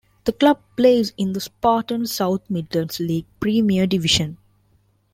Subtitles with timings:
[0.23, 4.39] The club plays in the Spartan South Midlands League Premier Division.